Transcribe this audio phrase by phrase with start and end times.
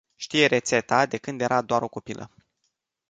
[0.15, 2.31] Știe rețeta de când era doar o copilă.